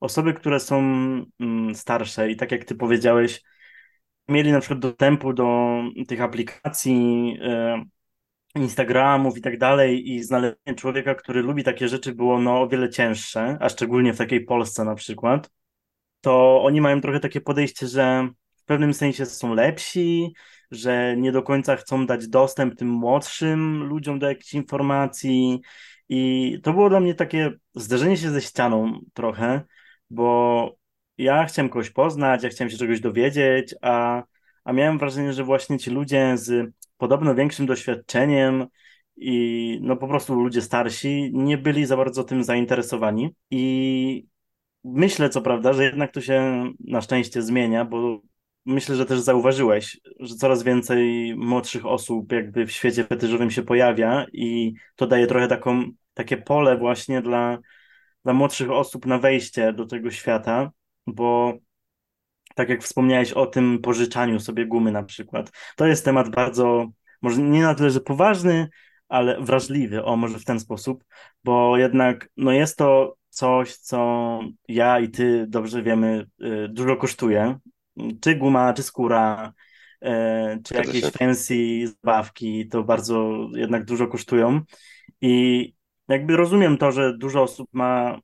[0.00, 0.78] osoby, które są
[1.40, 3.42] mm, starsze i tak jak ty powiedziałeś,
[4.28, 7.84] mieli na przykład dostępu do tych aplikacji, e,
[8.56, 12.90] Instagramów i tak dalej i znalezienie człowieka, który lubi takie rzeczy było no o wiele
[12.90, 15.50] cięższe, a szczególnie w takiej Polsce na przykład,
[16.20, 20.34] to oni mają trochę takie podejście, że w pewnym sensie są lepsi,
[20.70, 25.60] że nie do końca chcą dać dostęp tym młodszym ludziom do jakichś informacji
[26.08, 29.62] i to było dla mnie takie zderzenie się ze ścianą trochę,
[30.10, 30.76] bo
[31.18, 34.22] ja chciałem kogoś poznać, ja chciałem się czegoś dowiedzieć, a,
[34.64, 38.66] a miałem wrażenie, że właśnie ci ludzie z podobno większym doświadczeniem
[39.16, 43.34] i no po prostu ludzie starsi nie byli za bardzo tym zainteresowani.
[43.50, 44.26] I
[44.84, 48.20] myślę co prawda, że jednak to się na szczęście zmienia, bo
[48.66, 54.26] myślę, że też zauważyłeś, że coraz więcej młodszych osób jakby w świecie fetyszowym się pojawia
[54.32, 57.58] i to daje trochę taką, takie pole właśnie dla,
[58.24, 60.70] dla młodszych osób na wejście do tego świata,
[61.06, 61.58] bo
[62.56, 65.50] tak jak wspomniałeś o tym pożyczaniu sobie gumy na przykład.
[65.76, 66.86] To jest temat bardzo,
[67.22, 68.68] może nie na tyle, że poważny,
[69.08, 71.04] ale wrażliwy, o może w ten sposób,
[71.44, 77.58] bo jednak no jest to coś, co ja i ty dobrze wiemy, y, dużo kosztuje.
[78.20, 79.52] Czy guma, czy skóra,
[80.02, 80.08] y,
[80.64, 81.10] czy Zgadza jakieś się.
[81.10, 84.60] fancy zabawki, to bardzo jednak dużo kosztują.
[85.20, 85.74] I
[86.08, 88.18] jakby rozumiem to, że dużo osób ma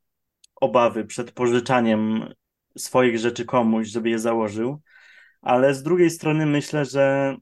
[0.61, 2.33] obawy przed pożyczaniem
[2.77, 4.81] swoich rzeczy komuś, żeby je założył,
[5.41, 7.37] ale z drugiej strony myślę, że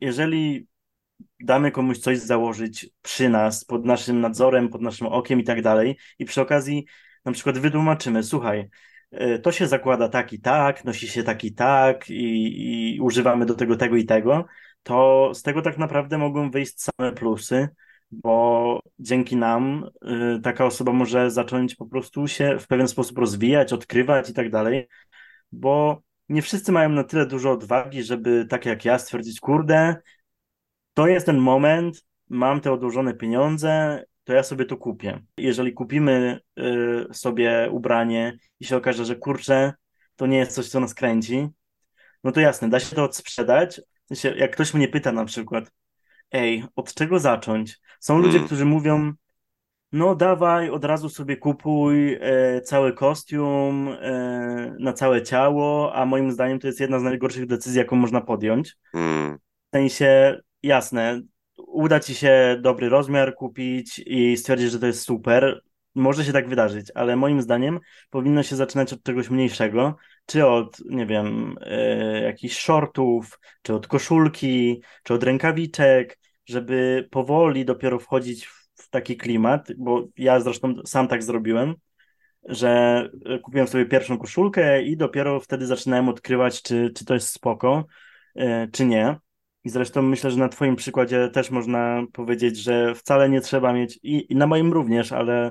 [0.00, 0.66] jeżeli
[1.40, 5.96] damy komuś coś założyć przy nas, pod naszym nadzorem, pod naszym okiem i tak dalej,
[6.18, 6.86] i przy okazji
[7.24, 8.68] na przykład wytłumaczymy, słuchaj,
[9.12, 13.46] y, to się zakłada tak i tak, nosi się tak i tak i, i używamy
[13.46, 14.46] do tego tego i tego,
[14.82, 17.68] to z tego tak naprawdę mogą wyjść same plusy,
[18.10, 19.90] bo dzięki nam
[20.36, 24.50] y, taka osoba może zacząć po prostu się w pewien sposób rozwijać, odkrywać i tak
[24.50, 24.88] dalej,
[25.52, 29.96] bo nie wszyscy mają na tyle dużo odwagi, żeby tak jak ja stwierdzić, kurde,
[30.94, 35.22] to jest ten moment, mam te odłożone pieniądze, to ja sobie to kupię.
[35.36, 39.72] Jeżeli kupimy y, sobie ubranie i się okaże, że kurczę,
[40.16, 41.48] to nie jest coś, co nas kręci,
[42.24, 43.80] no to jasne, da się to odsprzedać.
[44.36, 45.70] Jak ktoś mnie pyta na przykład,
[46.32, 47.80] ej, od czego zacząć?
[48.00, 49.12] Są ludzie, Mm, którzy mówią,
[49.92, 56.32] no dawaj, od razu sobie kupuj e, cały kostium e, na całe ciało, a moim
[56.32, 58.76] zdaniem to jest jedna z najgorszych decyzji, jaką można podjąć.
[58.94, 59.38] mm.
[59.72, 61.22] W sensie, jasne,
[61.56, 65.62] uda ci się dobry rozmiar kupić i stwierdzić, że to jest super.
[65.94, 69.96] Może się tak wydarzyć, ale moim zdaniem powinno się zaczynać od czegoś mniejszego,
[70.28, 77.64] czy od, nie wiem, e, jakichś shortów, czy od koszulki, czy od rękawiczek, żeby powoli
[77.64, 81.74] dopiero wchodzić w, w taki klimat, bo ja zresztą sam tak zrobiłem,
[82.44, 87.28] że e, kupiłem sobie pierwszą koszulkę i dopiero wtedy zaczynałem odkrywać, czy, czy to jest
[87.28, 87.86] spoko,
[88.36, 89.16] e, czy nie.
[89.64, 93.98] I zresztą myślę, że na Twoim przykładzie też można powiedzieć, że wcale nie trzeba mieć,
[94.02, 95.50] i, i na moim również, ale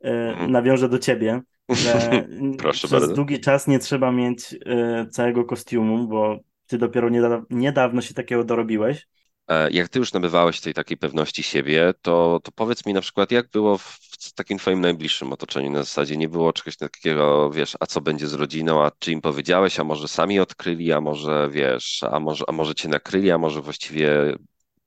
[0.00, 0.52] Mhm.
[0.52, 2.10] nawiążę do Ciebie, że
[2.56, 3.14] Proszę przez bardzo.
[3.14, 8.44] długi czas nie trzeba mieć e, całego kostiumu, bo Ty dopiero nieda, niedawno się takiego
[8.44, 9.08] dorobiłeś.
[9.48, 13.30] E, Jak ty już nabywałeś tej takiej pewności siebie, to, to powiedz mi na przykład,
[13.32, 17.76] jak było w, w takim twoim najbliższym otoczeniu na zasadzie nie było czegoś takiego, wiesz,
[17.80, 21.48] a co będzie z rodziną, a czy im powiedziałeś, a może sami odkryli, a może
[21.52, 24.36] wiesz, a może, a może cię nakryli, a może właściwie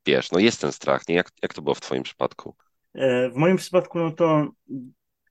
[0.06, 1.16] wiesz, no jest ten strach, nie?
[1.16, 2.56] Jak, jak to było w twoim przypadku?
[2.96, 4.48] E, W moim przypadku, no to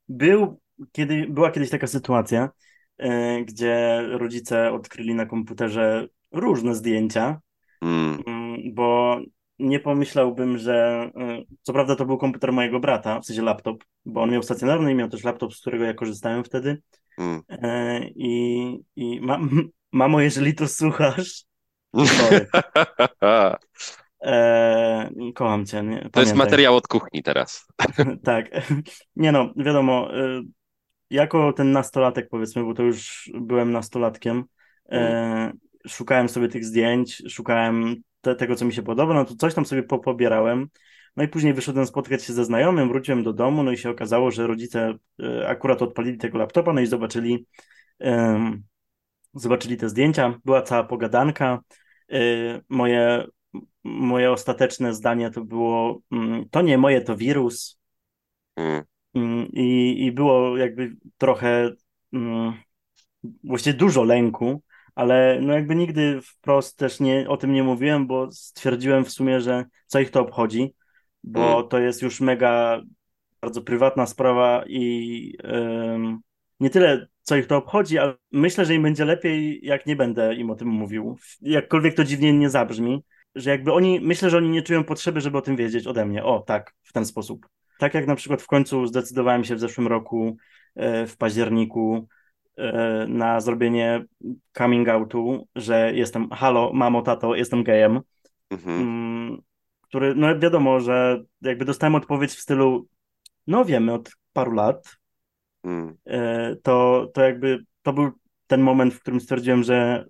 [0.09, 0.61] był,
[0.93, 2.51] kiedy, była kiedyś taka sytuacja,
[2.99, 7.41] e, gdzie rodzice odkryli na komputerze różne zdjęcia,
[7.83, 9.19] Mm, mm, bo
[9.59, 11.11] nie pomyślałbym, że.
[11.17, 14.93] e, Co prawda, to był komputer mojego brata, w sensie laptop, bo on miał stacjonarny
[14.93, 16.83] i miał też laptop, z którego ja korzystałem wtedy.
[17.19, 17.43] mm.
[17.49, 19.39] E, I, i ma,
[19.93, 21.45] mamo, jeżeli to słuchasz.
[24.25, 26.09] E, kocham cię, nie?
[26.13, 27.67] To jest materiał od kuchni teraz.
[28.25, 28.51] Tak.
[29.17, 30.09] Nie no, wiadomo,
[31.11, 34.45] jako ten nastolatek powiedzmy, bo to już byłem nastolatkiem,
[34.93, 35.53] e,
[35.89, 39.67] szukałem sobie tych zdjęć, szukałem te, tego, co mi się podoba, no to coś tam
[39.67, 40.69] sobie popobierałem.
[41.17, 44.31] No i później wyszedłem spotkać się ze znajomym, wróciłem do domu, no i się okazało,
[44.31, 47.47] że rodzice e, akurat odpalili tego laptopa, no i zobaczyli,
[47.99, 48.63] um,
[49.35, 51.61] zobaczyli te zdjęcia, była cała pogadanka.
[52.69, 53.25] Moje,
[53.85, 57.79] moje ostateczne zdanie to było, mm, to nie moje, to wirus.
[59.15, 59.49] Mm.
[59.53, 61.71] I, I było jakby trochę,
[62.13, 62.53] mm,
[63.45, 64.63] właściwie dużo lęku,
[64.95, 69.41] ale no jakby nigdy wprost też nie, o tym nie mówiłem, bo stwierdziłem w sumie,
[69.41, 70.75] że co ich to obchodzi,
[71.25, 71.69] bo mm.
[71.69, 72.83] to jest już mega
[73.41, 75.35] bardzo prywatna sprawa i
[76.61, 80.35] nie tyle co ich to obchodzi, ale myślę, że im będzie lepiej, jak nie będę
[80.35, 81.19] im o tym mówił.
[81.41, 85.39] Jakkolwiek to dziwnie nie zabrzmi, że jakby oni, myślę, że oni nie czują potrzeby, żeby
[85.39, 86.25] o tym wiedzieć ode mnie.
[86.25, 87.47] O, tak, w ten sposób.
[87.79, 90.37] Tak jak na przykład w końcu zdecydowałem się w zeszłym roku,
[90.77, 92.09] e, w październiku,
[92.57, 94.05] e, na zrobienie
[94.59, 98.01] coming outu, że jestem, halo, mamo, tato, jestem gejem.
[98.51, 98.81] Mhm.
[98.81, 99.43] Mm,
[99.81, 102.89] który, no wiadomo, że jakby dostałem odpowiedź w stylu,
[103.47, 104.97] no wiemy od paru lat.
[106.07, 108.11] E, to, to jakby to był
[108.47, 110.05] ten moment, w którym stwierdziłem, że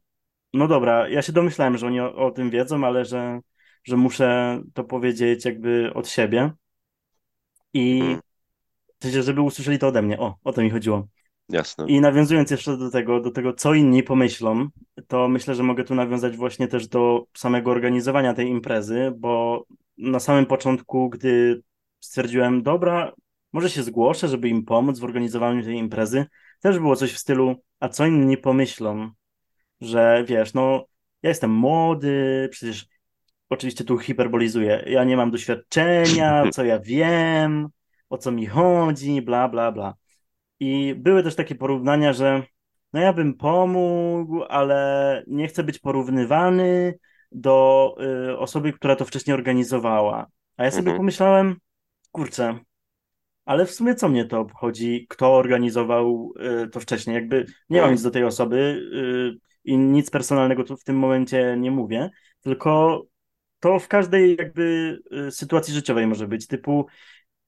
[0.55, 3.41] no dobra, ja się domyślałem, że oni o, o tym wiedzą, ale że,
[3.85, 6.53] że muszę to powiedzieć jakby od siebie
[7.73, 9.23] i mm.
[9.23, 10.19] żeby usłyszeli to ode mnie.
[10.19, 11.09] O, o to mi chodziło.
[11.49, 11.87] Jasne.
[11.87, 14.69] I nawiązując jeszcze do tego, do tego, co inni pomyślą,
[15.07, 19.65] to myślę, że mogę tu nawiązać właśnie też do samego organizowania tej imprezy, bo
[19.99, 21.63] na samym początku, gdy
[22.01, 23.13] stwierdziłem, dobra,
[23.53, 26.27] może się zgłoszę, żeby im pomóc w organizowaniu tej imprezy,
[26.61, 29.11] też było coś w stylu, a co inni pomyślą,
[29.81, 30.85] że wiesz, no
[31.23, 32.87] ja jestem młody, przecież
[33.49, 37.69] oczywiście tu hiperbolizuję, ja nie mam doświadczenia, co ja wiem,
[38.09, 39.95] o co mi chodzi, bla, bla, bla.
[40.61, 42.43] I były też takie porównania, że
[42.93, 46.99] no ja bym pomógł, ale nie chcę być porównywany
[47.33, 47.95] do
[48.31, 50.27] y, osoby, która to wcześniej organizowała.
[50.57, 50.97] A ja sobie mhm.
[50.97, 51.57] pomyślałem,
[52.11, 52.59] kurczę,
[53.45, 56.33] ale w sumie co mnie to obchodzi, kto organizował
[56.65, 57.15] y, to wcześniej?
[57.15, 57.93] Jakby nie mam mhm.
[57.93, 63.03] nic do tej osoby y, i nic personalnego tu w tym momencie nie mówię, tylko
[63.61, 66.87] to w każdej jakby y, sytuacji życiowej może być, typu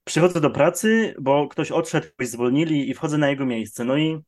[0.05, 3.85] przychodzę do pracy, bo ktoś odszedł, ktoś zwolnili i wchodzę na jego miejsce.
[3.85, 4.19] No i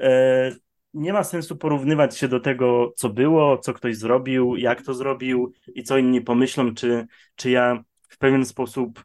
[0.00, 0.52] e,
[0.94, 5.52] nie ma sensu porównywać się do tego, co było, co ktoś zrobił, jak to zrobił
[5.74, 9.04] i co inni pomyślą, czy, czy ja w pewien sposób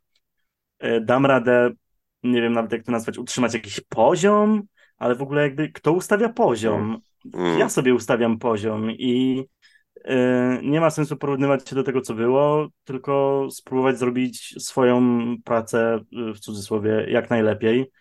[0.79, 1.71] e, dam radę,
[2.23, 4.63] nie wiem nawet jak to nazwać, utrzymać jakiś poziom,
[4.97, 7.01] ale w ogóle jakby kto ustawia poziom?
[7.33, 7.59] Mm.
[7.59, 9.43] Ja sobie ustawiam poziom i
[10.63, 16.33] nie ma sensu porównywać się do tego, co było, tylko spróbować zrobić swoją pracę y,
[16.33, 17.91] w cudzysłowie jak najlepiej.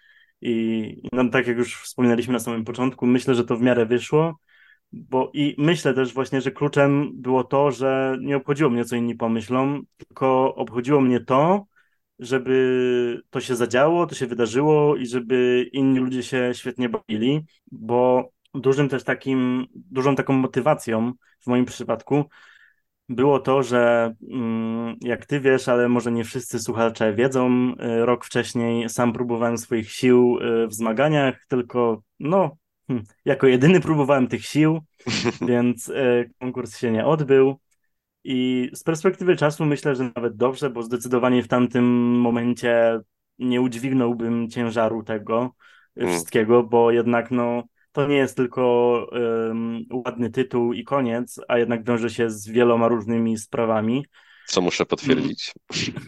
[0.41, 4.39] I no, tak jak już wspominaliśmy na samym początku, myślę, że to w miarę wyszło.
[4.93, 9.15] Bo i myślę też właśnie, że kluczem było to, że nie obchodziło mnie, co inni
[9.15, 11.67] pomyślą, tylko obchodziło mnie to,
[12.19, 18.29] żeby to się zadziało, to się wydarzyło i żeby inni ludzie się świetnie bawili, bo
[18.55, 22.25] dużym też takim, dużą taką motywacją w moim przypadku
[23.09, 28.25] było to, że mm, jak ty wiesz, ale może nie wszyscy słuchacze wiedzą, y, rok
[28.25, 32.57] wcześniej sam próbowałem swoich sił y, w zmaganiach, tylko no,
[32.89, 34.81] hm, jako jedyny próbowałem tych sił,
[35.49, 37.61] więc y, konkurs się nie odbył.
[38.25, 41.85] I z perspektywy czasu myślę, że nawet dobrze, bo zdecydowanie w tamtym
[42.21, 43.01] momencie
[43.39, 45.55] nie udźwignąłbym ciężaru tego
[45.97, 46.11] mm.
[46.13, 47.63] wszystkiego, bo jednak no
[47.93, 52.89] to nie jest tylko um, ładny tytuł i koniec, a jednak wiąże się z wieloma
[52.89, 54.05] różnymi sprawami.
[54.47, 55.53] Co muszę potwierdzić.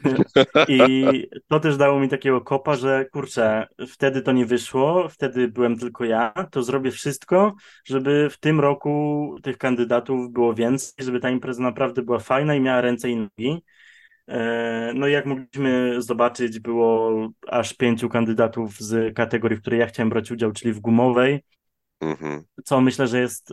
[0.68, 1.05] I
[1.49, 6.05] to też dało mi takiego kopa, że kurczę, wtedy to nie wyszło, wtedy byłem tylko
[6.05, 7.55] ja, to zrobię wszystko,
[7.87, 12.61] żeby w tym roku tych kandydatów było więcej, żeby ta impreza naprawdę była fajna i
[12.61, 13.62] miała ręce i nogi.
[14.29, 17.12] E, no i jak mogliśmy zobaczyć, było
[17.49, 21.40] aż pięciu kandydatów z kategorii, w której ja chciałem brać udział, czyli w gumowej,
[22.00, 22.44] Mhm.
[22.64, 23.52] Co myślę, że jest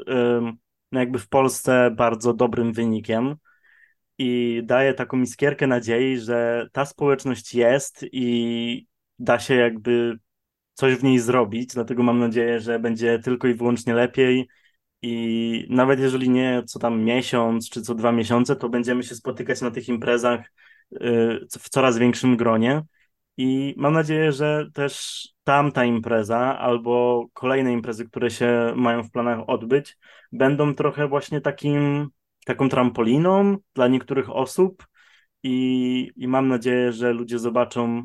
[0.91, 3.35] no jakby w Polsce bardzo dobrym wynikiem
[4.17, 8.87] i daje taką iskierkę nadziei, że ta społeczność jest i
[9.19, 10.19] da się jakby
[10.73, 14.47] coś w niej zrobić, dlatego mam nadzieję, że będzie tylko i wyłącznie lepiej
[15.01, 19.61] i nawet jeżeli nie co tam miesiąc czy co dwa miesiące, to będziemy się spotykać
[19.61, 20.53] na tych imprezach
[20.93, 20.99] y,
[21.59, 22.83] w coraz większym gronie
[23.37, 29.49] i mam nadzieję, że też tamta impreza albo kolejne imprezy, które się mają w planach
[29.49, 29.97] odbyć,
[30.31, 32.09] będą trochę właśnie takim,
[32.45, 34.87] taką trampoliną dla niektórych osób
[35.43, 38.03] i, i mam nadzieję, że ludzie zobaczą,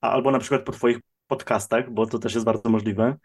[0.00, 3.16] albo na przykład po Twoich podcastach, bo to też jest bardzo możliwe.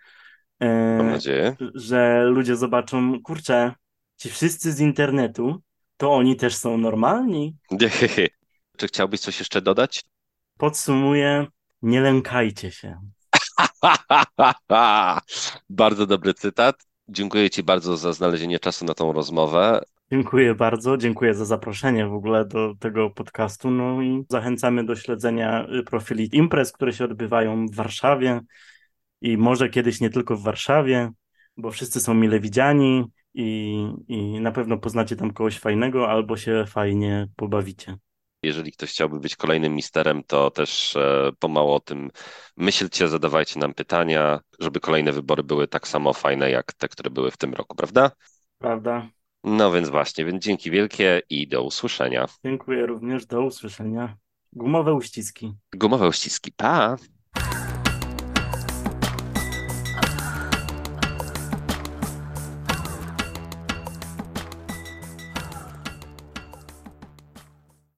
[0.60, 1.56] E, mam nadzieję.
[1.76, 3.74] Że ludzie zobaczą, kurczę,
[4.18, 5.62] ci wszyscy z internetu,
[5.98, 7.56] to oni też są normalni?
[8.78, 10.04] Czy chciałbyś coś jeszcze dodać?
[10.60, 11.48] Podsumuję,
[11.82, 13.00] nie lękajcie się.
[15.70, 16.88] bardzo dobry cytat.
[17.08, 19.82] Dziękuję Ci bardzo za znalezienie czasu na tą rozmowę.
[20.12, 23.72] Dziękuję bardzo, dziękuję za zaproszenie w ogóle do tego podcastu.
[23.72, 28.40] No i zachęcamy do śledzenia y, profili imprez, które się odbywają w Warszawie
[29.22, 31.12] i może kiedyś nie tylko w Warszawie,
[31.58, 36.64] bo wszyscy są mile widziani i, i na pewno poznacie tam kogoś fajnego albo się
[36.68, 37.98] fajnie pobawicie.
[38.44, 42.12] Jeżeli ktoś chciałby być kolejnym misterem, to też e, pomału o tym
[42.58, 47.32] myślcie, zadawajcie nam pytania, żeby kolejne wybory były tak samo fajne jak te, które były
[47.32, 48.12] w tym roku, prawda?
[48.58, 49.10] Prawda.
[49.44, 52.26] No więc właśnie, więc dzięki wielkie i do usłyszenia.
[52.46, 54.18] Dziękuję również, do usłyszenia.
[54.54, 55.54] Gumowe uściski.
[55.76, 56.98] Gumowe uściski, pa!